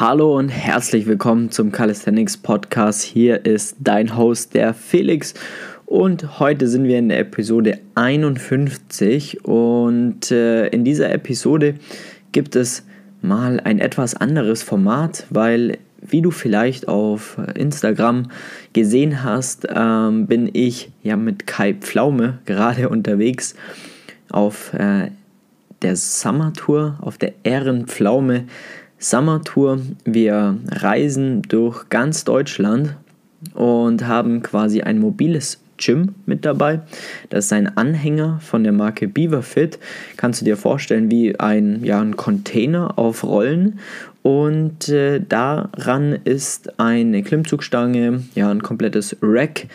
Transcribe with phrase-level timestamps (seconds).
[0.00, 3.02] Hallo und herzlich willkommen zum Calisthenics Podcast.
[3.02, 5.34] Hier ist dein Host, der Felix.
[5.86, 9.44] Und heute sind wir in der Episode 51.
[9.44, 11.74] Und äh, in dieser Episode
[12.30, 12.84] gibt es
[13.22, 18.30] mal ein etwas anderes Format, weil, wie du vielleicht auf Instagram
[18.74, 23.56] gesehen hast, ähm, bin ich ja mit Kai Pflaume gerade unterwegs
[24.30, 25.10] auf äh,
[25.82, 28.44] der Summer Tour, auf der Ehrenpflaume
[28.98, 29.80] Summer Tour.
[30.04, 32.96] Wir reisen durch ganz Deutschland
[33.54, 36.80] und haben quasi ein mobiles Gym mit dabei.
[37.30, 39.78] Das ist ein Anhänger von der Marke Beaverfit.
[40.16, 43.78] Kannst du dir vorstellen wie ein, ja, ein Container auf Rollen.
[44.22, 49.68] Und äh, daran ist eine Klimmzugstange, ja, ein komplettes Rack,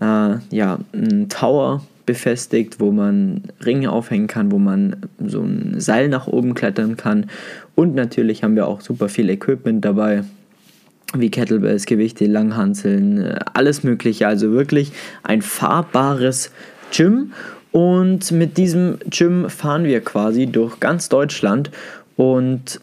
[0.00, 6.08] äh, ja, ein Tower befestigt, wo man Ringe aufhängen kann, wo man so ein Seil
[6.08, 7.26] nach oben klettern kann.
[7.80, 10.24] Und natürlich haben wir auch super viel Equipment dabei,
[11.14, 14.28] wie Kettlebells, Gewichte, Langhanseln, äh, alles Mögliche.
[14.28, 16.50] Also wirklich ein fahrbares
[16.94, 17.32] Gym.
[17.72, 21.70] Und mit diesem Gym fahren wir quasi durch ganz Deutschland
[22.16, 22.82] und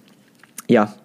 [0.68, 0.96] ja,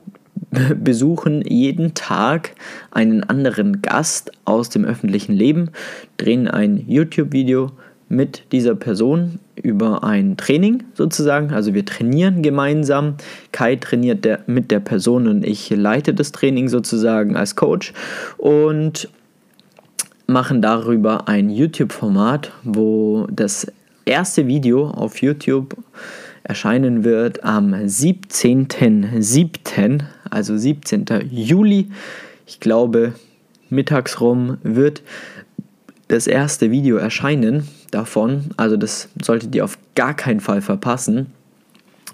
[0.74, 2.52] besuchen jeden Tag
[2.92, 5.68] einen anderen Gast aus dem öffentlichen Leben,
[6.16, 7.72] drehen ein YouTube-Video,
[8.12, 11.50] mit dieser Person über ein Training sozusagen.
[11.50, 13.14] Also wir trainieren gemeinsam.
[13.52, 17.94] Kai trainiert der, mit der Person und ich leite das Training sozusagen als Coach
[18.36, 19.08] und
[20.26, 23.66] machen darüber ein YouTube-Format, wo das
[24.04, 25.74] erste Video auf YouTube
[26.44, 31.06] erscheinen wird am 17.07., also 17.
[31.30, 31.88] Juli.
[32.46, 33.14] Ich glaube,
[33.70, 35.02] mittags rum wird
[36.08, 38.46] das erste Video erscheinen davon.
[38.56, 41.26] Also das solltet ihr auf gar keinen Fall verpassen,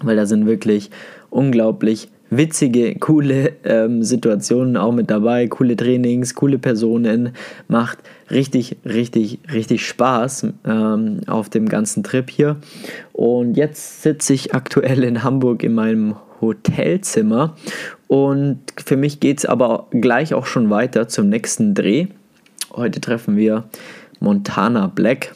[0.01, 0.91] weil da sind wirklich
[1.29, 7.31] unglaublich witzige, coole ähm, Situationen auch mit dabei, coole Trainings, coole Personen,
[7.67, 7.97] macht
[8.29, 12.57] richtig, richtig, richtig Spaß ähm, auf dem ganzen Trip hier.
[13.13, 17.55] Und jetzt sitze ich aktuell in Hamburg in meinem Hotelzimmer
[18.07, 22.07] und für mich geht es aber gleich auch schon weiter zum nächsten Dreh.
[22.73, 23.65] Heute treffen wir
[24.19, 25.33] Montana Black.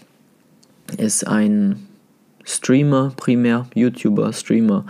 [0.98, 1.88] Ist ein
[2.46, 4.86] Streamer primär, YouTuber, Streamer,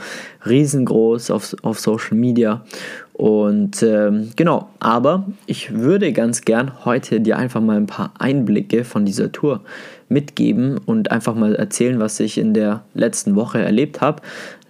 [0.46, 2.66] riesengroß auf, auf Social Media.
[3.14, 8.84] Und ähm, genau, aber ich würde ganz gern heute dir einfach mal ein paar Einblicke
[8.84, 9.62] von dieser Tour
[10.10, 14.22] mitgeben und einfach mal erzählen, was ich in der letzten Woche erlebt habe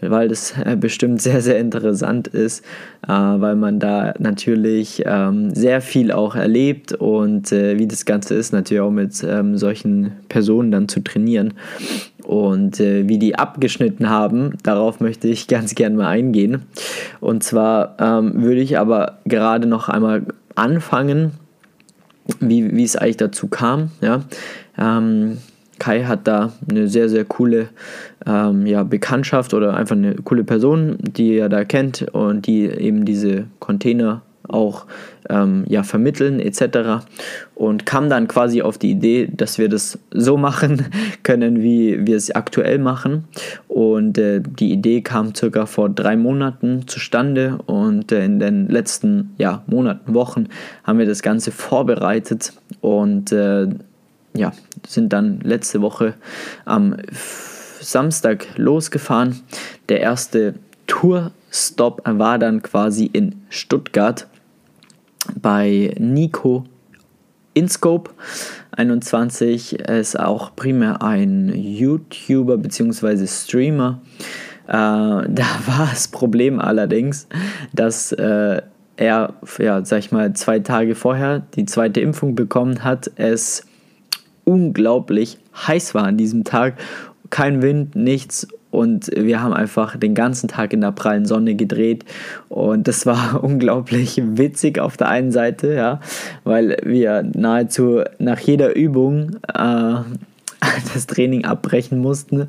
[0.10, 2.64] weil das äh, bestimmt sehr, sehr interessant ist,
[3.08, 8.36] äh, weil man da natürlich ähm, sehr viel auch erlebt und äh, wie das Ganze
[8.36, 11.54] ist, natürlich auch mit ähm, solchen Personen dann zu trainieren
[12.24, 16.64] und äh, wie die abgeschnitten haben, darauf möchte ich ganz gern mal eingehen.
[17.20, 20.26] Und zwar ähm, würde ich aber gerade noch einmal
[20.56, 21.32] anfangen,
[22.40, 23.92] wie, wie es eigentlich dazu kam.
[24.02, 24.22] Ja?
[24.78, 25.38] Ähm,
[25.80, 27.70] Kai hat da eine sehr, sehr coole
[28.26, 33.06] ähm, ja, Bekanntschaft oder einfach eine coole Person, die er da kennt und die eben
[33.06, 34.86] diese Container auch
[35.30, 37.06] ähm, ja, vermitteln etc.
[37.56, 40.86] Und kam dann quasi auf die Idee, dass wir das so machen
[41.24, 43.26] können, wie wir es aktuell machen.
[43.68, 49.34] Und äh, die Idee kam circa vor drei Monaten zustande und äh, in den letzten
[49.38, 50.48] ja, Monaten, Wochen
[50.84, 53.68] haben wir das Ganze vorbereitet und äh,
[54.36, 54.52] ja,
[54.88, 56.16] sind dann letzte Woche
[56.66, 56.98] am
[57.80, 59.42] Samstag losgefahren.
[59.90, 60.56] Der erste
[60.88, 64.28] Tourstop war dann quasi in Stuttgart
[65.42, 66.66] bei Nico
[67.54, 68.12] Inscope
[68.72, 73.28] 21 Er ist auch primär ein YouTuber bzw.
[73.28, 74.02] Streamer.
[74.68, 77.28] Äh, da war das Problem allerdings,
[77.74, 78.62] dass äh,
[78.96, 83.12] er, ja, sag ich mal, zwei Tage vorher die zweite Impfung bekommen hat.
[83.16, 83.66] Es
[84.44, 86.76] unglaublich heiß war an diesem Tag.
[87.30, 88.48] Kein Wind, nichts.
[88.74, 92.06] Und wir haben einfach den ganzen Tag in der prallen Sonne gedreht.
[92.50, 96.00] Und das war unglaublich witzig auf der einen Seite, ja,
[96.44, 99.98] weil wir nahezu nach jeder Übung äh,
[100.94, 102.48] das Training abbrechen mussten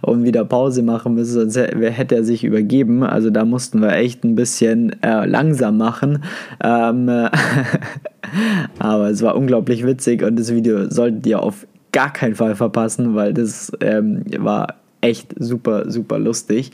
[0.00, 3.02] und wieder Pause machen müssen, sonst hätte er sich übergeben.
[3.02, 6.24] Also da mussten wir echt ein bisschen äh, langsam machen.
[6.64, 7.10] Ähm,
[8.78, 13.14] aber es war unglaublich witzig und das Video solltet ihr auf gar keinen Fall verpassen,
[13.14, 16.70] weil das ähm, war echt super, super lustig.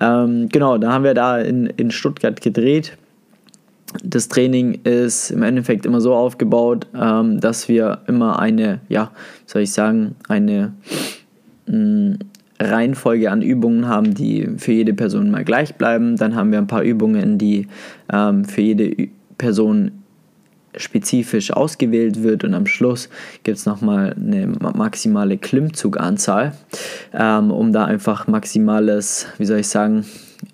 [0.00, 2.96] Ähm, genau, da haben wir da in, in Stuttgart gedreht
[4.04, 9.10] das Training ist im Endeffekt immer so aufgebaut, ähm, dass wir immer eine, ja,
[9.46, 10.72] soll ich sagen, eine
[11.66, 12.18] mh, mm,
[12.60, 16.16] Reihenfolge an Übungen haben, die für jede Person mal gleich bleiben.
[16.16, 17.68] Dann haben wir ein paar Übungen, die
[18.12, 19.97] ähm, für jede Person
[20.78, 23.08] spezifisch ausgewählt wird und am Schluss
[23.42, 26.52] gibt es nochmal eine maximale Klimmzuganzahl,
[27.12, 30.04] ähm, um da einfach maximales, wie soll ich sagen,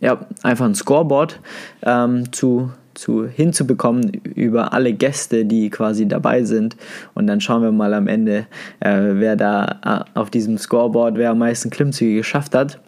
[0.00, 1.40] ja, einfach ein Scoreboard
[1.82, 6.76] ähm, zu, zu hinzubekommen über alle Gäste, die quasi dabei sind.
[7.14, 8.46] Und dann schauen wir mal am Ende,
[8.80, 12.80] äh, wer da äh, auf diesem Scoreboard, wer am meisten Klimmzüge geschafft hat.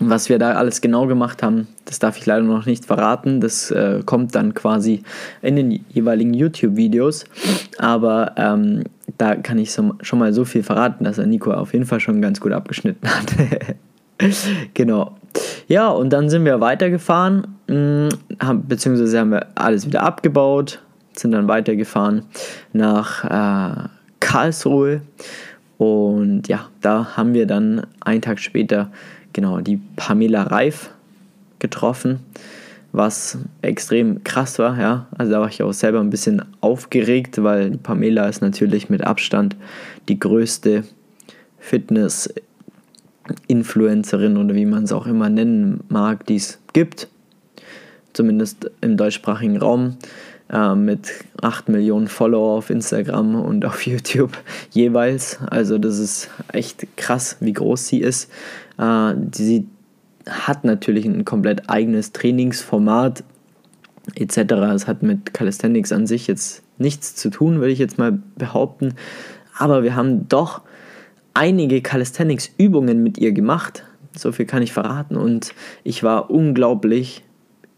[0.00, 3.40] Was wir da alles genau gemacht haben, das darf ich leider noch nicht verraten.
[3.40, 5.02] Das äh, kommt dann quasi
[5.42, 7.24] in den jeweiligen YouTube-Videos.
[7.78, 8.84] Aber ähm,
[9.18, 12.00] da kann ich so, schon mal so viel verraten, dass er Nico auf jeden Fall
[12.00, 13.32] schon ganz gut abgeschnitten hat.
[14.74, 15.16] genau.
[15.68, 18.08] Ja, und dann sind wir weitergefahren, mh,
[18.40, 20.80] haben, beziehungsweise haben wir alles wieder abgebaut,
[21.14, 22.24] sind dann weitergefahren
[22.72, 23.88] nach äh,
[24.20, 25.02] Karlsruhe.
[25.78, 28.90] Und ja, da haben wir dann einen Tag später
[29.32, 30.90] genau die Pamela Reif
[31.58, 32.20] getroffen,
[32.92, 35.06] was extrem krass war, ja.
[35.16, 39.02] Also da war ich auch selber ein bisschen aufgeregt, weil die Pamela ist natürlich mit
[39.02, 39.56] Abstand
[40.08, 40.84] die größte
[41.58, 47.08] Fitness-Influencerin oder wie man es auch immer nennen mag, die es gibt.
[48.12, 49.96] Zumindest im deutschsprachigen Raum
[50.52, 51.10] äh, mit
[51.40, 54.36] 8 Millionen Follower auf Instagram und auf YouTube
[54.70, 55.38] jeweils.
[55.50, 58.30] Also das ist echt krass, wie groß sie ist.
[58.78, 59.66] Äh, sie
[60.28, 63.24] hat natürlich ein komplett eigenes Trainingsformat
[64.14, 64.36] etc.
[64.74, 68.94] Es hat mit Calisthenics an sich jetzt nichts zu tun, würde ich jetzt mal behaupten.
[69.56, 70.62] Aber wir haben doch
[71.34, 73.84] einige Calisthenics-Übungen mit ihr gemacht.
[74.16, 75.16] So viel kann ich verraten.
[75.16, 75.54] Und
[75.84, 77.22] ich war unglaublich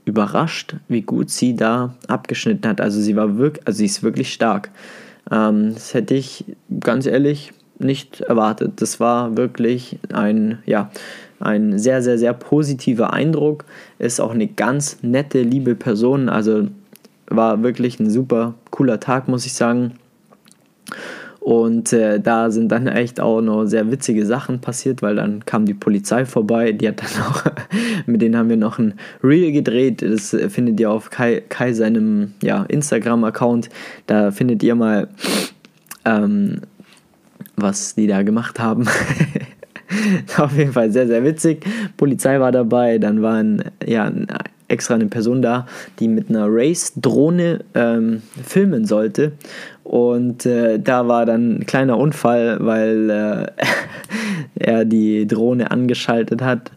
[0.04, 2.80] überrascht, wie gut sie da abgeschnitten hat.
[2.80, 4.70] Also sie war wirklich, also sie ist wirklich stark.
[5.30, 6.44] Ähm, das hätte ich
[6.80, 8.72] ganz ehrlich nicht erwartet.
[8.76, 10.90] Das war wirklich ein, ja,
[11.40, 13.64] ein sehr, sehr, sehr positiver Eindruck.
[13.98, 16.28] Ist auch eine ganz nette, liebe Person.
[16.28, 16.68] Also
[17.26, 19.92] war wirklich ein super cooler Tag, muss ich sagen.
[21.44, 25.66] Und äh, da sind dann echt auch noch sehr witzige Sachen passiert, weil dann kam
[25.66, 26.72] die Polizei vorbei.
[26.72, 27.44] Die hat dann auch,
[28.06, 30.00] mit denen haben wir noch ein Reel gedreht.
[30.00, 33.68] Das findet ihr auf Kai, Kai seinem ja, Instagram-Account.
[34.06, 35.08] Da findet ihr mal,
[36.06, 36.62] ähm,
[37.56, 38.88] was die da gemacht haben.
[40.38, 41.66] auf jeden Fall sehr, sehr witzig.
[41.98, 44.10] Polizei war dabei, dann waren ja
[44.68, 45.66] extra eine Person da,
[45.98, 49.32] die mit einer Race-Drohne ähm, filmen sollte.
[49.84, 53.46] Und äh, da war dann ein kleiner Unfall, weil äh,
[54.54, 56.72] er die Drohne angeschaltet hat,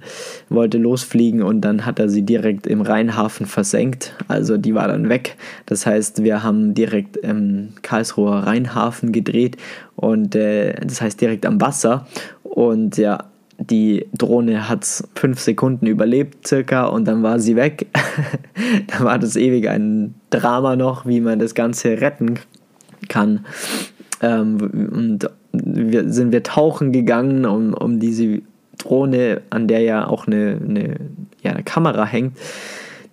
[0.50, 4.14] wollte losfliegen und dann hat er sie direkt im Rheinhafen versenkt.
[4.28, 5.38] Also die war dann weg.
[5.66, 9.56] Das heißt, wir haben direkt im Karlsruher Rheinhafen gedreht
[9.96, 12.08] und äh, das heißt direkt am Wasser.
[12.44, 13.24] Und ja,
[13.60, 17.88] die Drohne hat fünf Sekunden überlebt circa und dann war sie weg.
[18.88, 22.40] da war das ewig ein Drama noch, wie man das Ganze retten
[23.10, 23.46] kann.
[24.22, 24.58] Ähm,
[24.92, 28.42] und wir, sind wir tauchen gegangen, um, um diese
[28.78, 30.96] Drohne, an der ja auch eine, eine,
[31.42, 32.38] ja, eine Kamera hängt,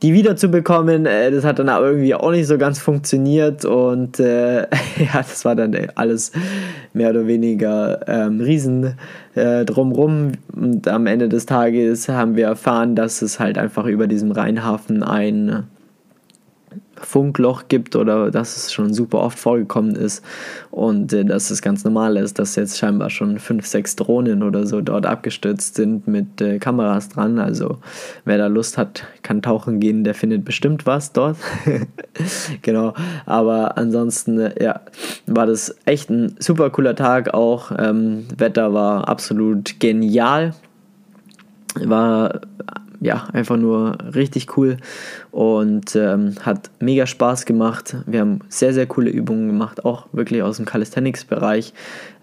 [0.04, 1.06] die wiederzubekommen.
[1.06, 4.60] Äh, das hat dann aber irgendwie auch nicht so ganz funktioniert und äh,
[4.98, 6.30] ja, das war dann alles
[6.92, 8.98] mehr oder weniger ähm, Riesen
[9.34, 10.32] äh, drumrum.
[10.54, 15.02] Und am Ende des Tages haben wir erfahren, dass es halt einfach über diesem Rheinhafen
[15.02, 15.64] ein
[17.00, 20.24] Funkloch gibt oder dass es schon super oft vorgekommen ist
[20.70, 24.66] und äh, dass es ganz normal ist, dass jetzt scheinbar schon fünf, sechs Drohnen oder
[24.66, 27.38] so dort abgestürzt sind mit äh, Kameras dran.
[27.38, 27.78] Also
[28.24, 31.36] wer da Lust hat, kann tauchen gehen, der findet bestimmt was dort.
[32.62, 32.94] genau,
[33.26, 34.80] aber ansonsten äh, ja,
[35.26, 37.72] war das echt ein super cooler Tag auch.
[37.76, 40.54] Ähm, Wetter war absolut genial.
[41.82, 42.40] War
[43.04, 44.78] ja, einfach nur richtig cool
[45.30, 47.96] und ähm, hat mega Spaß gemacht.
[48.06, 51.74] Wir haben sehr, sehr coole Übungen gemacht, auch wirklich aus dem Calisthenics-Bereich.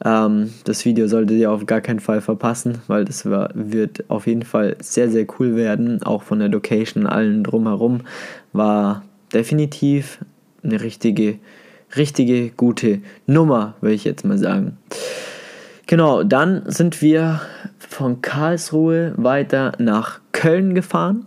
[0.04, 4.26] Ähm, das Video solltet ihr auf gar keinen Fall verpassen, weil das war, wird auf
[4.26, 6.02] jeden Fall sehr, sehr cool werden.
[6.02, 8.02] Auch von der Location, allen drumherum
[8.52, 10.18] war definitiv
[10.64, 11.38] eine richtige,
[11.96, 14.78] richtige, gute Nummer, würde ich jetzt mal sagen.
[15.92, 17.42] Genau, dann sind wir
[17.78, 21.26] von Karlsruhe weiter nach Köln gefahren.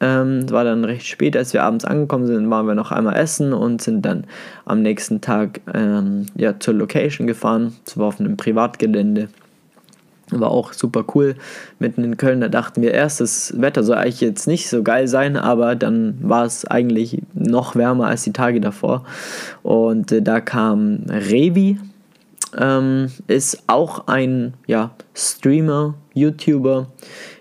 [0.00, 3.52] Ähm, war dann recht spät, als wir abends angekommen sind, waren wir noch einmal essen
[3.52, 4.24] und sind dann
[4.64, 7.76] am nächsten Tag ähm, ja, zur Location gefahren.
[7.84, 9.28] Das war auf einem Privatgelände.
[10.30, 11.36] War auch super cool
[11.78, 12.40] mitten in Köln.
[12.40, 16.18] Da dachten wir erst, das Wetter soll eigentlich jetzt nicht so geil sein, aber dann
[16.22, 19.04] war es eigentlich noch wärmer als die Tage davor.
[19.62, 21.78] Und äh, da kam Revi,
[22.58, 26.88] ähm, ist auch ein ja, Streamer, YouTuber.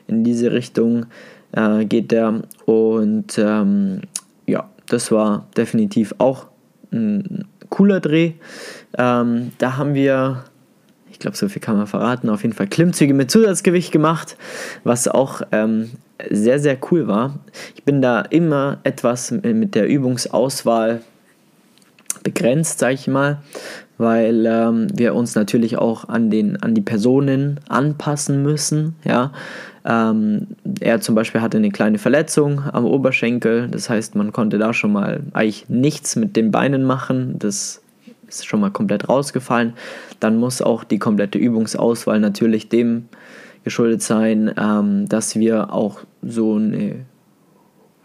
[0.08, 1.06] In diese Richtung
[1.53, 2.41] äh, geht der.
[2.65, 4.01] Und ähm,
[4.46, 6.48] ja, das war definitiv auch
[6.91, 8.34] ein cooler Dreh.
[8.98, 10.44] Ähm, da haben wir,
[11.10, 14.38] ich glaube, so viel kann man verraten, auf jeden Fall Klimmzüge mit Zusatzgewicht gemacht,
[14.84, 15.91] was auch ähm,
[16.30, 17.39] sehr, sehr cool war.
[17.75, 21.01] Ich bin da immer etwas mit der Übungsauswahl
[22.24, 23.41] begrenzt, sage ich mal,
[24.01, 28.96] weil ähm, wir uns natürlich auch an, den, an die Personen anpassen müssen.
[29.05, 29.31] Ja?
[29.86, 30.48] Ähm,
[30.79, 34.91] er zum Beispiel hatte eine kleine Verletzung am Oberschenkel, das heißt, man konnte da schon
[34.91, 37.36] mal eigentlich nichts mit den Beinen machen.
[37.38, 37.81] Das
[38.27, 39.74] ist schon mal komplett rausgefallen.
[40.20, 43.05] Dann muss auch die komplette Übungsauswahl natürlich dem
[43.63, 47.05] geschuldet sein, ähm, dass wir auch so eine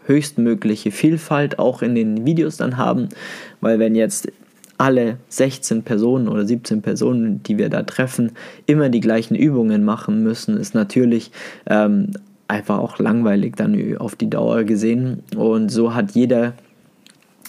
[0.05, 3.09] höchstmögliche Vielfalt auch in den Videos dann haben,
[3.61, 4.31] weil wenn jetzt
[4.77, 8.31] alle 16 Personen oder 17 Personen, die wir da treffen,
[8.65, 11.31] immer die gleichen Übungen machen müssen, ist natürlich
[11.67, 12.11] ähm,
[12.47, 15.23] einfach auch langweilig dann auf die Dauer gesehen.
[15.35, 16.53] Und so hat jeder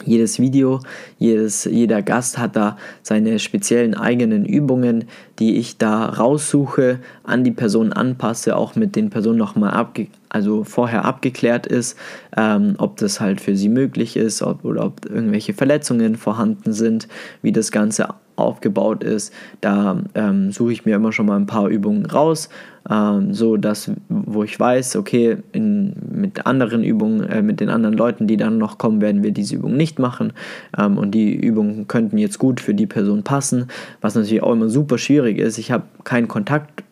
[0.04, 0.80] jedes Video,
[1.18, 5.04] jedes, jeder Gast hat da seine speziellen eigenen Übungen,
[5.38, 10.62] die ich da raussuche, an die Person anpasse, auch mit den Personen nochmal abge also
[10.62, 11.96] vorher abgeklärt ist,
[12.36, 17.08] ähm, ob das halt für sie möglich ist ob, oder ob irgendwelche Verletzungen vorhanden sind,
[17.40, 19.32] wie das Ganze aufgebaut ist.
[19.60, 22.48] Da ähm, suche ich mir immer schon mal ein paar Übungen raus,
[22.90, 27.96] ähm, so dass, wo ich weiß, okay, in, mit anderen Übungen, äh, mit den anderen
[27.96, 30.32] Leuten, die dann noch kommen, werden wir diese Übung nicht machen.
[30.78, 33.68] Ähm, und die Übungen könnten jetzt gut für die Person passen,
[34.00, 35.58] was natürlich auch immer super schwierig ist.
[35.58, 36.82] Ich habe keinen Kontakt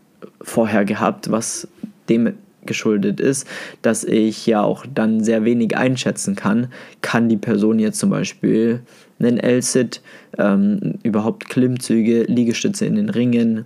[0.41, 1.69] vorher gehabt, was
[2.09, 2.35] dem
[2.67, 3.47] geschuldet ist,
[3.83, 6.67] dass ich ja auch dann sehr wenig einschätzen kann,
[7.01, 8.81] kann die Person jetzt zum Beispiel
[9.19, 10.03] einen L-Sit,
[10.37, 13.65] ähm, überhaupt Klimmzüge, Liegestütze in den Ringen,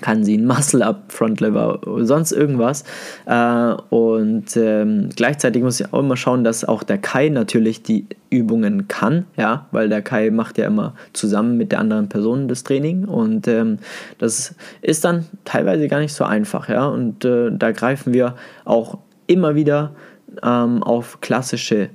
[0.00, 2.84] kann sie ein Muscle-Up, Front-Lever, sonst irgendwas.
[3.26, 8.06] Äh, und ähm, gleichzeitig muss ich auch immer schauen, dass auch der Kai natürlich die
[8.30, 12.64] Übungen kann, ja, weil der Kai macht ja immer zusammen mit der anderen Person das
[12.64, 13.78] Training und ähm,
[14.18, 16.86] das ist dann teilweise gar nicht so einfach, ja.
[16.86, 19.92] Und äh, da greifen wir auch immer wieder
[20.42, 21.90] ähm, auf klassische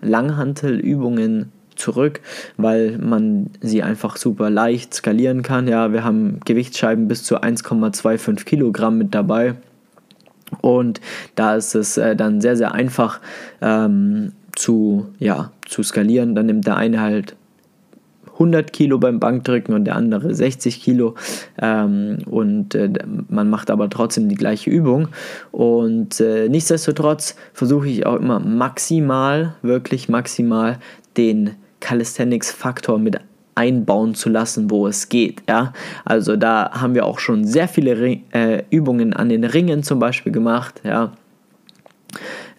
[0.00, 2.20] Langhantelübungen zurück,
[2.56, 5.68] weil man sie einfach super leicht skalieren kann.
[5.68, 9.54] Ja, wir haben Gewichtsscheiben bis zu 1,25 Kilogramm mit dabei.
[10.60, 11.00] Und
[11.34, 13.20] da ist es äh, dann sehr, sehr einfach
[13.60, 16.34] ähm, zu, ja, zu skalieren.
[16.34, 17.36] Dann nimmt der eine halt
[18.38, 21.14] 100 Kilo beim Bankdrücken und der andere 60 Kilo.
[21.60, 22.90] Ähm, und äh,
[23.28, 25.08] man macht aber trotzdem die gleiche Übung.
[25.50, 30.78] Und äh, nichtsdestotrotz versuche ich auch immer maximal, wirklich maximal
[31.16, 33.20] den Calisthenics-Faktor mit
[33.54, 35.42] einbauen zu lassen, wo es geht.
[35.48, 35.72] Ja?
[36.04, 39.98] Also da haben wir auch schon sehr viele Ring, äh, Übungen an den Ringen zum
[39.98, 40.80] Beispiel gemacht.
[40.84, 41.12] Ja?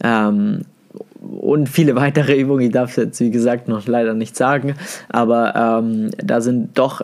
[0.03, 0.61] Ähm,
[1.21, 4.75] und viele weitere Übungen, ich darf jetzt wie gesagt noch leider nicht sagen,
[5.09, 7.01] aber ähm, da sind doch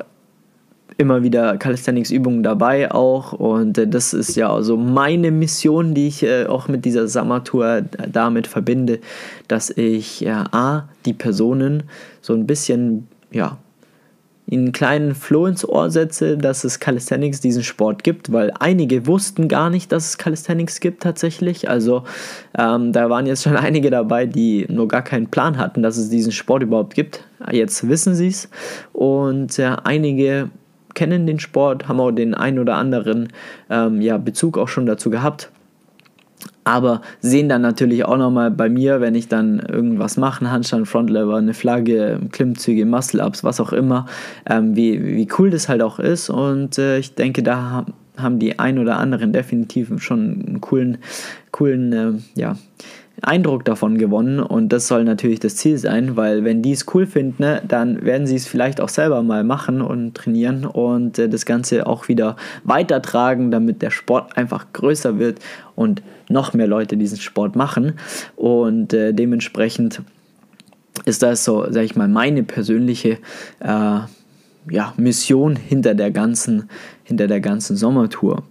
[0.97, 6.23] immer wieder Calisthenics-Übungen dabei auch und äh, das ist ja also meine Mission, die ich
[6.23, 8.99] äh, auch mit dieser Summer-Tour damit verbinde,
[9.47, 11.83] dass ich ja, A, die Personen
[12.21, 13.57] so ein bisschen, ja,
[14.51, 19.47] einen kleinen Flow ins Ohr setze, dass es Calisthenics diesen Sport gibt, weil einige wussten
[19.47, 21.67] gar nicht, dass es Calisthenics gibt tatsächlich.
[21.67, 22.03] Also
[22.57, 26.09] ähm, da waren jetzt schon einige dabei, die nur gar keinen Plan hatten, dass es
[26.09, 27.23] diesen Sport überhaupt gibt.
[27.51, 28.49] Jetzt wissen sie es
[28.93, 30.49] und äh, einige
[30.95, 33.29] kennen den Sport, haben auch den ein oder anderen
[33.69, 35.51] ähm, ja, Bezug auch schon dazu gehabt.
[36.63, 41.35] Aber sehen dann natürlich auch nochmal bei mir, wenn ich dann irgendwas mache, Handstand, Frontlever,
[41.35, 44.07] eine Flagge, Klimmzüge, Muscle-Ups, was auch immer,
[44.49, 46.31] ähm, wie, wie cool das halt auch ist.
[46.31, 47.85] Und äh, ich denke, da
[48.17, 50.97] haben die ein oder anderen definitiv schon einen coolen,
[51.51, 52.55] coolen äh, ja,
[53.21, 57.07] Eindruck davon gewonnen und das soll natürlich das Ziel sein, weil wenn die es cool
[57.07, 61.29] finden, ne, dann werden sie es vielleicht auch selber mal machen und trainieren und äh,
[61.29, 65.39] das Ganze auch wieder weitertragen, damit der Sport einfach größer wird
[65.75, 67.93] und noch mehr Leute diesen Sport machen
[68.35, 70.01] und äh, dementsprechend
[71.05, 73.17] ist das so, sag ich mal, meine persönliche
[73.59, 73.99] äh,
[74.69, 76.69] ja, Mission hinter der ganzen,
[77.03, 78.43] hinter der ganzen Sommertour.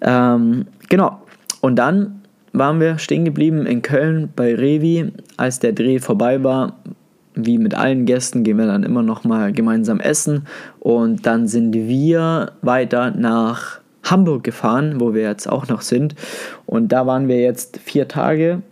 [0.00, 1.22] Ähm, genau.
[1.60, 2.19] Und dann
[2.52, 5.12] waren wir stehen geblieben in Köln bei Revi.
[5.36, 6.76] Als der Dreh vorbei war,
[7.34, 10.46] wie mit allen Gästen, gehen wir dann immer noch mal gemeinsam essen.
[10.80, 16.14] Und dann sind wir weiter nach Hamburg gefahren, wo wir jetzt auch noch sind.
[16.66, 18.62] Und da waren wir jetzt vier Tage,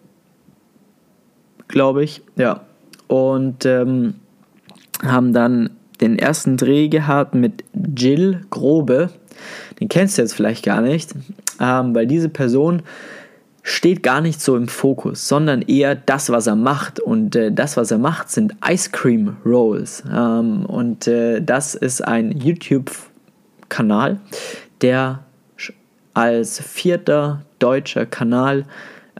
[1.68, 2.22] glaube ich.
[2.36, 2.62] Ja.
[3.06, 4.14] Und ähm,
[5.02, 5.70] haben dann
[6.00, 9.10] den ersten Dreh gehabt mit Jill Grobe.
[9.80, 11.14] Den kennst du jetzt vielleicht gar nicht,
[11.60, 12.82] ähm, weil diese Person
[13.68, 17.00] steht gar nicht so im Fokus, sondern eher das, was er macht.
[17.00, 20.02] Und äh, das, was er macht, sind Ice Cream Rolls.
[20.10, 24.20] Ähm, und äh, das ist ein YouTube-Kanal,
[24.80, 25.20] der
[26.14, 28.64] als vierter deutscher Kanal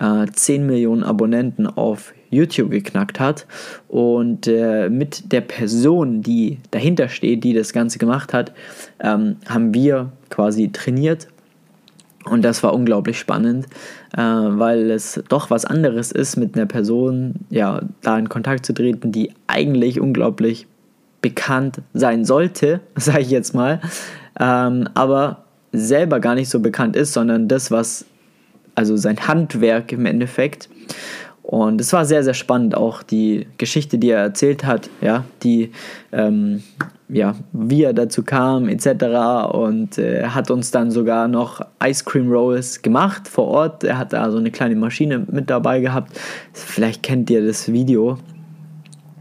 [0.01, 3.47] äh, 10 Millionen Abonnenten auf YouTube geknackt hat.
[3.87, 8.53] Und äh, mit der Person, die dahinter steht, die das Ganze gemacht hat,
[9.01, 11.29] ähm, haben wir quasi trainiert.
[12.25, 13.67] Und das war unglaublich spannend,
[14.17, 18.75] äh, weil es doch was anderes ist, mit einer Person ja, da in Kontakt zu
[18.75, 20.67] treten, die eigentlich unglaublich
[21.23, 23.81] bekannt sein sollte, sage ich jetzt mal,
[24.39, 28.05] ähm, aber selber gar nicht so bekannt ist, sondern das, was,
[28.75, 30.69] also sein Handwerk im Endeffekt.
[31.43, 35.73] Und es war sehr, sehr spannend, auch die Geschichte, die er erzählt hat, ja, die,
[36.13, 36.63] ähm,
[37.09, 39.53] ja, wie er dazu kam, etc.
[39.53, 43.85] Und äh, hat uns dann sogar noch Ice Cream Rolls gemacht vor Ort.
[43.85, 46.19] Er hat da so eine kleine Maschine mit dabei gehabt.
[46.53, 48.19] Vielleicht kennt ihr das Video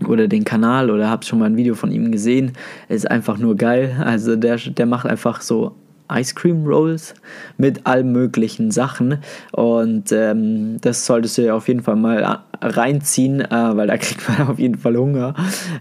[0.07, 2.53] oder den Kanal oder habt schon mal ein Video von ihm gesehen.
[2.89, 3.95] Ist einfach nur geil.
[4.03, 5.75] Also der, der macht einfach so
[6.11, 7.13] Ice Cream Rolls
[7.57, 9.19] mit allen möglichen Sachen.
[9.51, 14.27] Und ähm, das solltest du ja auf jeden Fall mal reinziehen, äh, weil da kriegt
[14.27, 15.33] man auf jeden Fall Hunger.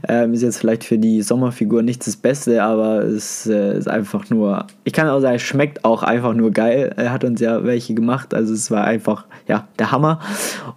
[0.08, 4.28] Ähm, ist jetzt vielleicht für die Sommerfigur nicht das Beste, aber es äh, ist einfach
[4.30, 4.66] nur.
[4.84, 6.92] Ich kann auch sagen, es schmeckt auch einfach nur geil.
[6.96, 10.20] Er hat uns ja welche gemacht, also es war einfach ja der Hammer.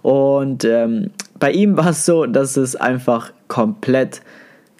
[0.02, 4.20] Und ähm, bei ihm war es so, dass es einfach komplett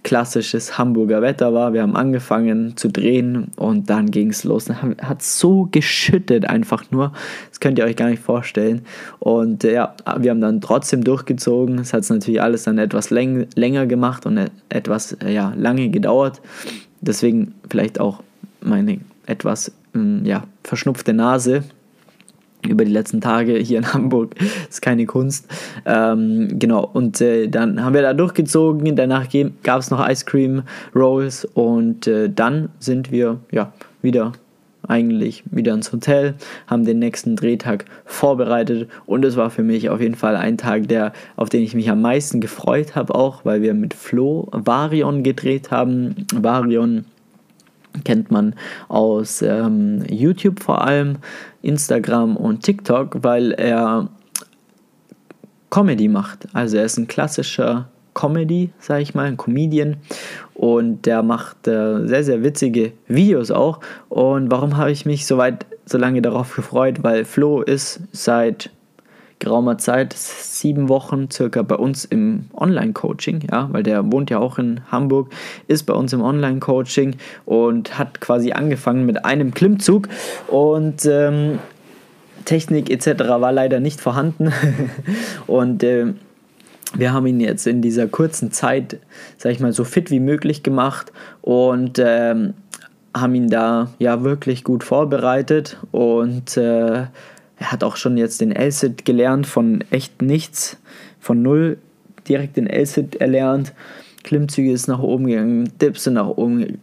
[0.02, 1.72] klassisches Hamburger Wetter war.
[1.72, 4.68] Wir haben angefangen zu drehen und dann ging es los.
[4.70, 7.12] Hat so geschüttet einfach nur.
[7.48, 8.82] Das könnt ihr euch gar nicht vorstellen.
[9.18, 11.78] Und äh, ja, wir haben dann trotzdem durchgezogen.
[11.78, 16.40] Es hat natürlich alles dann etwas läng länger gemacht und etwas äh, ja, lange gedauert.
[17.00, 18.22] Deswegen vielleicht auch
[18.60, 21.64] meine etwas ähm, ja, verschnupfte Nase
[22.68, 24.34] über die letzten Tage hier in Hamburg.
[24.68, 25.46] Ist keine Kunst.
[25.86, 28.96] Ähm, genau, und äh, dann haben wir da durchgezogen.
[28.96, 29.28] Danach
[29.62, 30.62] gab es noch Ice Cream
[30.94, 34.32] Rolls und äh, dann sind wir ja wieder
[34.88, 36.34] eigentlich wieder ins Hotel,
[36.66, 40.88] haben den nächsten Drehtag vorbereitet und es war für mich auf jeden Fall ein Tag,
[40.88, 45.22] der, auf den ich mich am meisten gefreut habe, auch weil wir mit Flo Varion
[45.22, 46.26] gedreht haben.
[46.34, 47.04] Varion
[48.04, 48.54] kennt man
[48.88, 51.18] aus ähm, YouTube vor allem,
[51.62, 54.08] Instagram und TikTok, weil er
[55.70, 56.48] Comedy macht.
[56.52, 59.96] Also er ist ein klassischer Comedy, sage ich mal, ein Comedian
[60.54, 63.80] und der macht äh, sehr, sehr witzige Videos auch.
[64.08, 67.02] Und warum habe ich mich so weit, so lange darauf gefreut?
[67.02, 68.70] Weil Flo ist seit
[69.40, 74.58] geraumer Zeit, sieben Wochen circa bei uns im Online-Coaching, ja, weil der wohnt ja auch
[74.58, 75.30] in Hamburg,
[75.66, 80.08] ist bei uns im Online-Coaching und hat quasi angefangen mit einem Klimmzug
[80.46, 81.58] und ähm,
[82.44, 83.24] Technik etc.
[83.24, 84.52] war leider nicht vorhanden
[85.46, 86.06] und äh,
[86.94, 88.98] wir haben ihn jetzt in dieser kurzen Zeit,
[89.38, 92.54] sag ich mal, so fit wie möglich gemacht und ähm,
[93.16, 97.06] haben ihn da ja wirklich gut vorbereitet und äh,
[97.60, 100.78] er hat auch schon jetzt den LSIT gelernt von echt nichts,
[101.20, 101.78] von null
[102.26, 103.74] direkt den LSIT erlernt.
[104.24, 106.78] Klimmzüge ist nach oben gegangen, Dips sind nach oben,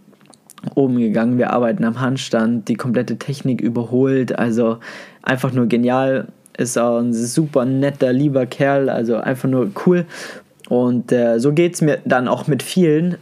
[0.76, 1.40] oben gegangen.
[1.40, 4.38] Wir arbeiten am Handstand, die komplette Technik überholt.
[4.38, 4.78] Also
[5.24, 6.28] einfach nur genial.
[6.58, 8.90] Ist auch ein super netter, lieber Kerl.
[8.90, 10.06] Also einfach nur cool.
[10.70, 13.18] Und äh, so geht es mir dann auch mit vielen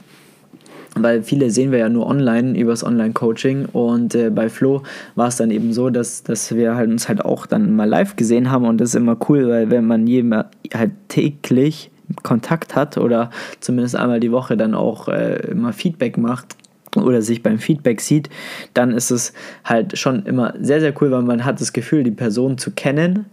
[0.95, 4.83] weil viele sehen wir ja nur online übers Online-Coaching und äh, bei Flo
[5.15, 8.15] war es dann eben so, dass, dass wir halt uns halt auch dann mal live
[8.15, 11.91] gesehen haben und das ist immer cool, weil wenn man jemand halt täglich
[12.23, 13.29] Kontakt hat oder
[13.59, 16.55] zumindest einmal die Woche dann auch äh, immer Feedback macht
[16.95, 18.29] oder sich beim Feedback sieht,
[18.73, 22.11] dann ist es halt schon immer sehr, sehr cool, weil man hat das Gefühl, die
[22.11, 23.25] Person zu kennen.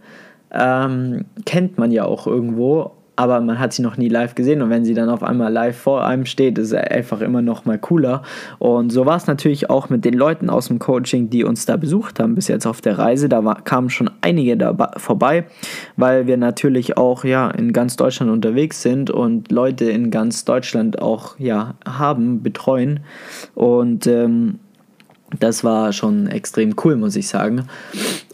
[0.51, 4.69] Ähm, kennt man ja auch irgendwo aber man hat sie noch nie live gesehen und
[4.69, 7.77] wenn sie dann auf einmal live vor einem steht, ist es einfach immer noch mal
[7.77, 8.23] cooler.
[8.59, 11.77] Und so war es natürlich auch mit den Leuten aus dem Coaching, die uns da
[11.77, 13.29] besucht haben bis jetzt auf der Reise.
[13.29, 15.45] Da war, kamen schon einige da vorbei,
[15.95, 21.01] weil wir natürlich auch ja in ganz Deutschland unterwegs sind und Leute in ganz Deutschland
[21.01, 23.01] auch ja haben, betreuen
[23.53, 24.59] und ähm,
[25.39, 27.67] das war schon extrem cool, muss ich sagen.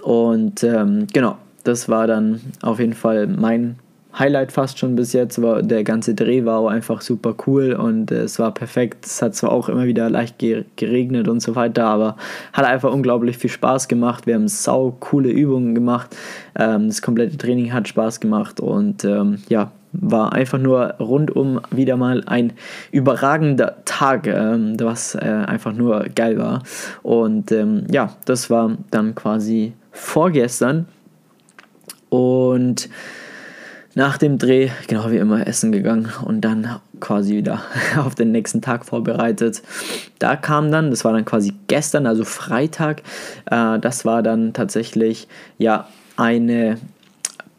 [0.04, 3.78] Und ähm, genau, das war dann auf jeden Fall mein
[4.18, 8.12] Highlight fast schon bis jetzt, aber der ganze Dreh war auch einfach super cool und
[8.12, 9.06] äh, es war perfekt.
[9.06, 12.18] Es hat zwar auch immer wieder leicht geregnet und so weiter, aber
[12.52, 14.26] hat einfach unglaublich viel Spaß gemacht.
[14.26, 16.16] Wir haben sau coole Übungen gemacht.
[16.58, 21.96] Ähm, das komplette Training hat Spaß gemacht und ähm, ja, war einfach nur rundum wieder
[21.96, 22.54] mal ein
[22.92, 26.64] überragender Tag, ähm, was äh, einfach nur geil war.
[27.04, 30.88] Und ähm, ja, das war dann quasi vorgestern.
[32.10, 32.90] Und
[34.00, 37.62] nach dem Dreh, genau wie immer, essen gegangen und dann quasi wieder
[37.98, 39.62] auf den nächsten Tag vorbereitet.
[40.20, 43.02] Da kam dann, das war dann quasi gestern, also Freitag,
[43.52, 46.78] äh, das war dann tatsächlich ja eine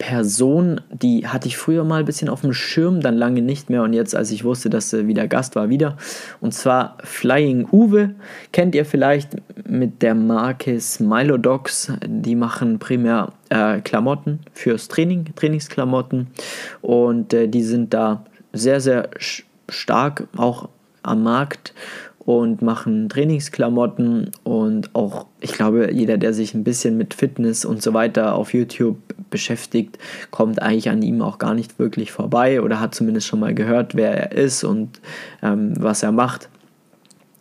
[0.01, 3.83] Person, die hatte ich früher mal ein bisschen auf dem Schirm, dann lange nicht mehr
[3.83, 5.99] und jetzt, als ich wusste, dass er wieder Gast war, wieder.
[6.41, 8.15] Und zwar Flying Uwe,
[8.51, 9.37] kennt ihr vielleicht
[9.69, 11.93] mit der Marke Smilodogs.
[12.07, 16.29] Die machen primär äh, Klamotten fürs Training, Trainingsklamotten
[16.81, 19.11] und äh, die sind da sehr, sehr
[19.69, 20.71] stark auch
[21.03, 21.75] am Markt
[22.39, 27.83] und machen Trainingsklamotten und auch, ich glaube, jeder, der sich ein bisschen mit Fitness und
[27.83, 28.97] so weiter auf YouTube
[29.31, 29.99] beschäftigt,
[30.31, 33.95] kommt eigentlich an ihm auch gar nicht wirklich vorbei oder hat zumindest schon mal gehört,
[33.95, 35.01] wer er ist und
[35.43, 36.49] ähm, was er macht.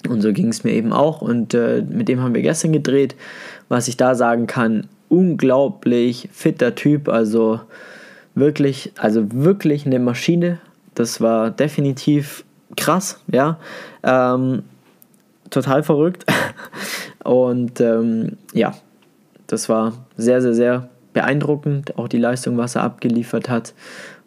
[0.08, 3.15] Und so ging es mir eben auch und äh, mit dem haben wir gestern gedreht.
[3.67, 7.60] Was ich da sagen kann, unglaublich fitter Typ, also
[8.36, 10.60] wirklich, also wirklich eine Maschine.
[10.95, 12.45] Das war definitiv
[12.78, 13.60] krass, ja.
[14.04, 14.63] Ähm,
[15.49, 16.25] total verrückt.
[17.23, 18.73] Und ähm, ja,
[19.47, 21.97] das war sehr, sehr, sehr beeindruckend.
[21.97, 23.73] Auch die Leistung, was er abgeliefert hat.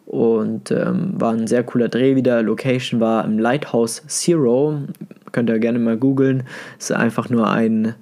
[0.05, 2.41] Und ähm, war ein sehr cooler Dreh wieder.
[2.43, 4.79] Location war im Lighthouse Zero.
[5.31, 6.43] Könnt ihr gerne mal googeln.
[6.77, 7.95] Ist einfach nur ein,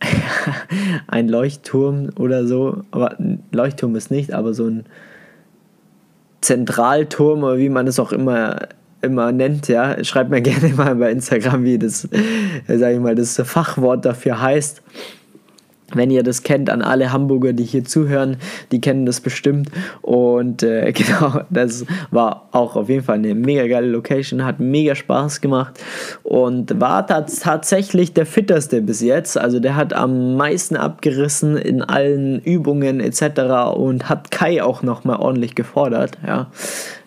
[1.06, 2.82] ein Leuchtturm oder so.
[2.90, 4.84] Aber ein Leuchtturm ist nicht, aber so ein
[6.40, 8.68] Zentralturm oder wie man es auch immer
[9.02, 13.14] immer nennt, ja, schreibt mir gerne mal bei Instagram, wie das, äh, sage ich mal,
[13.14, 14.82] das Fachwort dafür heißt.
[15.94, 18.36] Wenn ihr das kennt, an alle Hamburger, die hier zuhören,
[18.72, 19.70] die kennen das bestimmt.
[20.02, 24.94] Und äh, genau, das war auch auf jeden Fall eine mega geile Location, hat mega
[24.94, 25.80] Spaß gemacht
[26.24, 29.38] und war tatsächlich der fitteste bis jetzt.
[29.38, 33.74] Also der hat am meisten abgerissen in allen Übungen etc.
[33.74, 36.18] und hat Kai auch nochmal ordentlich gefordert.
[36.26, 36.50] Ja.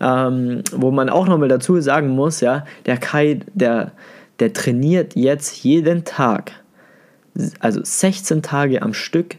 [0.02, 3.92] Ähm, wo man auch nochmal dazu sagen muss, ja, der Kai, der,
[4.40, 6.61] der trainiert jetzt jeden Tag
[7.60, 9.38] also 16 Tage am Stück.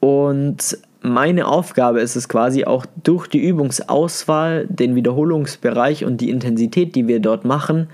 [0.00, 6.94] Und meine Aufgabe ist es quasi auch durch die Übungsauswahl, den Wiederholungsbereich und die Intensität,
[6.94, 7.88] die wir dort machen,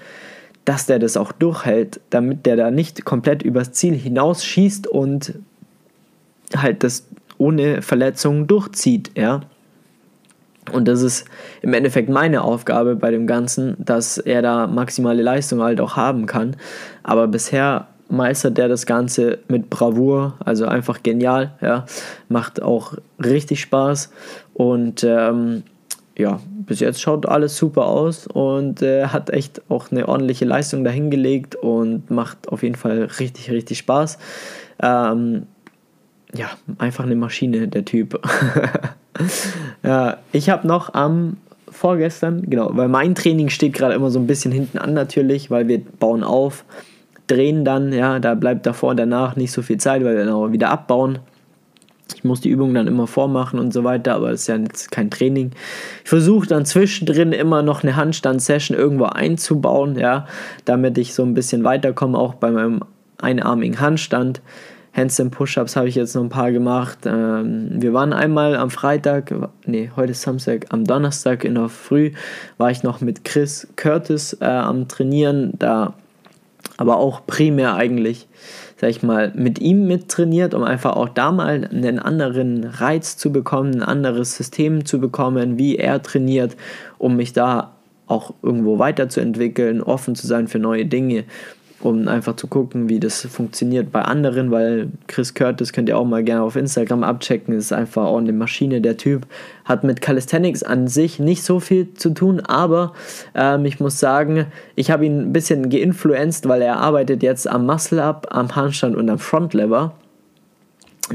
[0.65, 5.35] dass der das auch durchhält, damit der da nicht komplett übers Ziel hinausschießt und
[6.57, 9.43] halt das ohne Verletzung durchzieht, ja.
[10.73, 11.27] Und das ist
[11.61, 16.25] im Endeffekt meine Aufgabe bei dem Ganzen, dass er da maximale Leistung halt auch haben
[16.25, 16.57] kann.
[17.03, 21.85] Aber bisher meistert der das Ganze mit Bravour, also einfach genial, ja,
[22.29, 24.11] macht auch richtig Spaß
[24.55, 25.65] und ähm,
[26.17, 30.85] ja, bis jetzt schaut alles super aus und äh, hat echt auch eine ordentliche Leistung
[30.85, 34.19] dahingelegt und macht auf jeden Fall richtig, richtig Spaß.
[34.81, 35.47] Ähm,
[36.35, 38.21] ja, einfach eine Maschine, der Typ.
[39.83, 41.37] ja, ich habe noch am
[41.69, 45.67] vorgestern, genau, weil mein Training steht gerade immer so ein bisschen hinten an natürlich, weil
[45.69, 46.65] wir bauen auf
[47.27, 50.35] drehen dann, ja, da bleibt davor und danach nicht so viel Zeit, weil wir dann
[50.35, 51.19] auch wieder abbauen.
[52.15, 54.91] Ich muss die Übungen dann immer vormachen und so weiter, aber das ist ja jetzt
[54.91, 55.53] kein Training.
[56.03, 60.27] Ich versuche dann zwischendrin immer noch eine Handstand-Session irgendwo einzubauen, ja,
[60.67, 62.81] damit ich so ein bisschen weiterkomme, auch bei meinem
[63.19, 64.43] einarmigen Handstand.
[64.93, 66.99] Handstand Push-Ups habe ich jetzt noch ein paar gemacht.
[67.05, 69.35] Ähm, wir waren einmal am Freitag,
[69.67, 72.13] nee, heute ist Samstag, am Donnerstag in der Früh
[72.59, 75.53] war ich noch mit Chris Curtis äh, am Trainieren.
[75.59, 75.95] Da
[76.77, 78.27] aber auch primär eigentlich,
[78.77, 83.33] sag ich mal, mit ihm mittrainiert, um einfach auch da mal einen anderen Reiz zu
[83.33, 86.57] bekommen, ein anderes System zu bekommen, wie er trainiert,
[86.99, 87.73] um mich da
[88.07, 91.25] auch irgendwo weiterzuentwickeln, offen zu sein für neue Dinge
[91.81, 96.05] um einfach zu gucken, wie das funktioniert bei anderen, weil Chris Curtis könnt ihr auch
[96.05, 99.27] mal gerne auf Instagram abchecken, ist einfach auch eine Maschine, der Typ.
[99.65, 102.93] Hat mit Calisthenics an sich nicht so viel zu tun, aber
[103.35, 107.67] ähm, ich muss sagen, ich habe ihn ein bisschen geinfluenced, weil er arbeitet jetzt am
[107.67, 109.95] Muscle-Up, am Handstand und am Front-Lever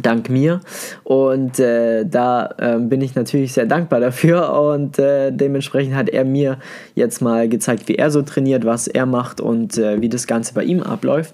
[0.01, 0.61] dank mir.
[1.03, 4.53] Und äh, da äh, bin ich natürlich sehr dankbar dafür.
[4.53, 6.59] Und äh, dementsprechend hat er mir
[6.95, 10.53] jetzt mal gezeigt, wie er so trainiert, was er macht und äh, wie das Ganze
[10.53, 11.33] bei ihm abläuft.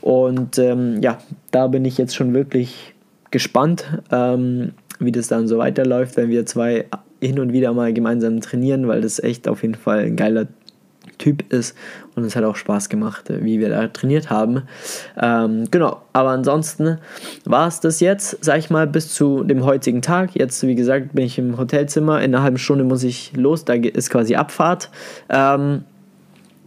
[0.00, 1.18] Und ähm, ja,
[1.50, 2.94] da bin ich jetzt schon wirklich
[3.30, 6.86] gespannt, ähm, wie das dann so weiterläuft, wenn wir zwei
[7.20, 10.46] hin und wieder mal gemeinsam trainieren, weil das echt auf jeden Fall ein geiler
[11.24, 11.74] Typ ist
[12.16, 14.64] und es hat auch Spaß gemacht, äh, wie wir da trainiert haben.
[15.18, 16.98] Ähm, genau, aber ansonsten
[17.46, 20.34] war es das jetzt, sag ich mal, bis zu dem heutigen Tag.
[20.34, 22.20] Jetzt, wie gesagt, bin ich im Hotelzimmer.
[22.20, 24.90] In einer halben Stunde muss ich los, da ist quasi Abfahrt.
[25.30, 25.84] Ähm,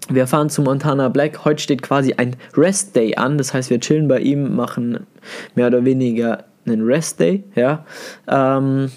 [0.10, 1.46] wir fahren zu Montana Black.
[1.46, 3.38] Heute steht quasi ein Rest Day an.
[3.38, 5.06] Das heißt, wir chillen bei ihm, machen
[5.54, 7.44] mehr oder weniger einen Rest Day.
[7.54, 7.86] Ja.
[8.28, 8.90] Ähm,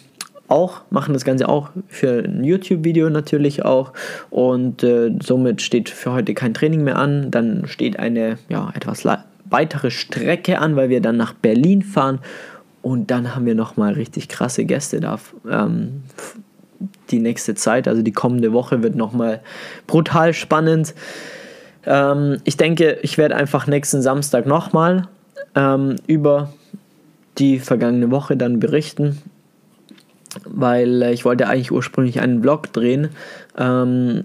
[0.51, 3.93] auch, machen das Ganze auch für ein YouTube-Video natürlich auch.
[4.31, 7.31] Und äh, somit steht für heute kein Training mehr an.
[7.31, 9.05] Dann steht eine ja, etwas
[9.49, 12.21] weitere Strecke an, weil wir dann nach Berlin fahren.
[12.83, 15.19] Und dann haben wir nochmal richtig krasse Gäste da.
[15.49, 16.03] Ähm,
[17.11, 19.41] die nächste Zeit, also die kommende Woche wird nochmal
[19.87, 20.95] brutal spannend.
[21.85, 25.09] Ähm, ich denke, ich werde einfach nächsten Samstag nochmal
[25.55, 26.53] ähm, über
[27.39, 29.19] die vergangene Woche dann berichten
[30.45, 33.09] weil äh, ich wollte eigentlich ursprünglich einen Vlog drehen,
[33.59, 34.25] ähm,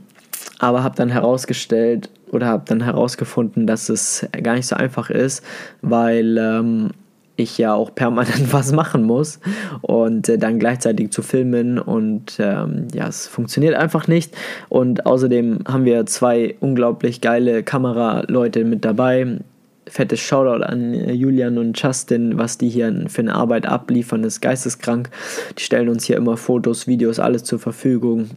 [0.59, 5.43] aber habe dann herausgestellt oder habe dann herausgefunden, dass es gar nicht so einfach ist,
[5.81, 6.91] weil ähm,
[7.37, 9.39] ich ja auch permanent was machen muss
[9.81, 14.35] und äh, dann gleichzeitig zu filmen und ähm, ja, es funktioniert einfach nicht.
[14.69, 19.39] Und außerdem haben wir zwei unglaublich geile Kameraleute mit dabei,
[19.87, 24.41] fettes Shoutout an äh, Julian und Justin, was die hier für eine Arbeit abliefern, ist
[24.41, 25.09] geisteskrank.
[25.57, 28.29] Die stellen uns hier immer Fotos, Videos, alles zur Verfügung,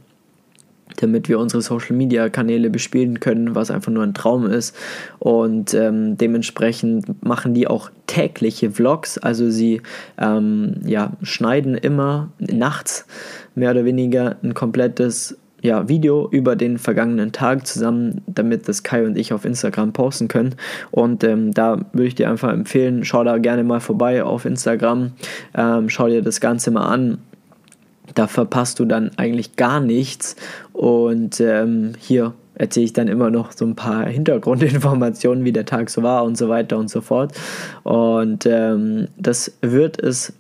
[0.97, 4.77] damit wir unsere Social Media Kanäle bespielen können, was einfach nur ein Traum ist.
[5.19, 9.83] Und ähm, dementsprechend machen die auch tägliche Vlogs, also sie
[10.19, 13.07] ähm, ja, schneiden immer nachts
[13.55, 19.05] mehr oder weniger ein komplettes ja, Video über den vergangenen Tag zusammen, damit das Kai
[19.05, 20.55] und ich auf Instagram posten können.
[20.91, 25.13] Und ähm, da würde ich dir einfach empfehlen, schau da gerne mal vorbei auf Instagram,
[25.55, 27.19] ähm, schau dir das Ganze mal an.
[28.15, 30.37] Da verpasst du dann eigentlich gar nichts.
[30.73, 35.91] Und ähm, hier erzähle ich dann immer noch so ein paar Hintergrundinformationen, wie der Tag
[35.91, 37.33] so war und so weiter und so fort.
[37.83, 40.33] Und ähm, das wird es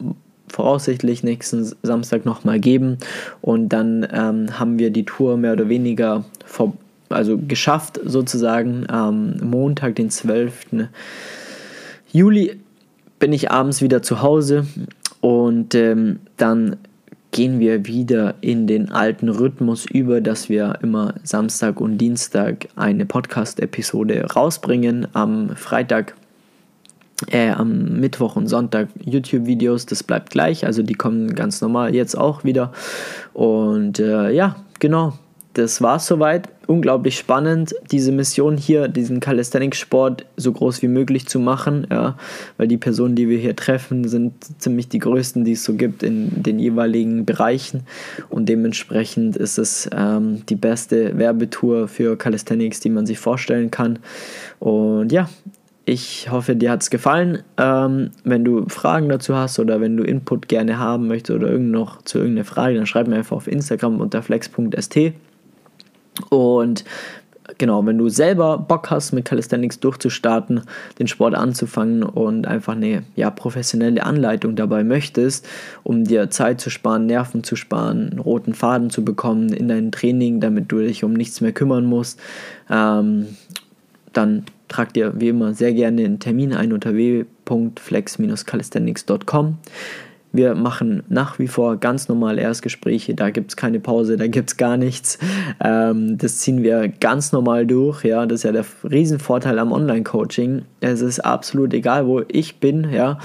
[0.49, 2.99] voraussichtlich nächsten Samstag nochmal geben.
[3.41, 6.75] Und dann ähm, haben wir die Tour mehr oder weniger vor,
[7.09, 8.89] also geschafft, sozusagen.
[8.89, 10.87] Am Montag, den 12.
[12.13, 12.61] Juli,
[13.19, 14.67] bin ich abends wieder zu Hause
[15.21, 16.77] und ähm, dann
[17.31, 23.05] gehen wir wieder in den alten Rhythmus über, dass wir immer Samstag und Dienstag eine
[23.05, 25.09] Podcast-Episode rausbringen.
[25.13, 26.15] Am Freitag
[27.31, 32.17] äh, am Mittwoch und Sonntag YouTube-Videos, das bleibt gleich, also die kommen ganz normal jetzt
[32.17, 32.73] auch wieder.
[33.35, 35.15] Und äh, ja, genau,
[35.55, 36.49] das war soweit.
[36.69, 42.19] Unglaublich spannend, diese Mission hier, diesen Calisthenics-Sport so groß wie möglich zu machen, ja,
[42.59, 46.03] weil die Personen, die wir hier treffen, sind ziemlich die größten, die es so gibt
[46.03, 47.85] in den jeweiligen Bereichen
[48.29, 53.99] und dementsprechend ist es ähm, die beste Werbetour für Calisthenics, die man sich vorstellen kann.
[54.59, 55.31] Und ja,
[55.89, 57.43] ich hoffe, dir hat es gefallen.
[57.57, 61.71] Ähm, wenn du Fragen dazu hast oder wenn du Input gerne haben möchtest oder irgend
[61.71, 65.13] noch zu irgendeiner Frage, dann schreib mir einfach auf Instagram unter flex.st.
[66.29, 66.85] Und
[67.57, 70.61] genau, wenn du selber Bock hast, mit Calisthenics durchzustarten,
[70.99, 75.49] den Sport anzufangen und einfach eine ja, professionelle Anleitung dabei möchtest,
[75.85, 79.91] um dir Zeit zu sparen, Nerven zu sparen, einen roten Faden zu bekommen in deinem
[79.91, 82.21] Training, damit du dich um nichts mehr kümmern musst,
[82.69, 83.29] ähm,
[84.13, 89.59] dann tragt dir wie immer sehr gerne einen Termin ein unter www.flex-calisthenics.com.
[90.31, 94.51] Wir machen nach wie vor ganz normale Erstgespräche, da gibt es keine Pause, da gibt
[94.51, 95.19] es gar nichts.
[95.65, 98.27] Ähm, das ziehen wir ganz normal durch, ja.
[98.27, 100.63] Das ist ja der Riesenvorteil am Online-Coaching.
[100.81, 103.19] Es ist absolut egal, wo ich bin, ja,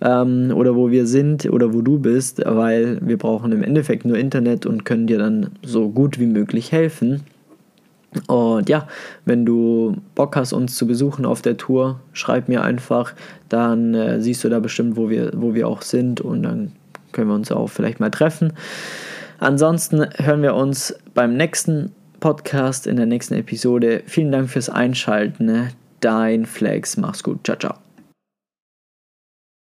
[0.00, 4.16] ähm, oder wo wir sind oder wo du bist, weil wir brauchen im Endeffekt nur
[4.16, 7.20] Internet und können dir dann so gut wie möglich helfen.
[8.26, 8.86] Und ja,
[9.24, 13.14] wenn du Bock hast, uns zu besuchen auf der Tour, schreib mir einfach,
[13.48, 16.72] dann äh, siehst du da bestimmt, wo wir, wo wir auch sind und dann
[17.12, 18.52] können wir uns auch vielleicht mal treffen.
[19.38, 24.02] Ansonsten hören wir uns beim nächsten Podcast in der nächsten Episode.
[24.06, 25.70] Vielen Dank fürs Einschalten.
[26.00, 27.40] Dein Flex, mach's gut.
[27.44, 27.85] Ciao, ciao.